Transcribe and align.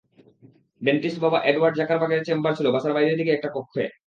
Dentist 0.81 1.19
বাবা 1.25 1.37
Edward 1.41 1.75
জাকারবার্গের 1.79 2.25
chamber 2.27 2.55
ছিল 2.57 2.67
বাসার 2.71 2.95
বাইরের 2.95 3.17
দিকেরই 3.19 3.37
একটা 3.37 3.49
কক্ষ। 3.55 3.73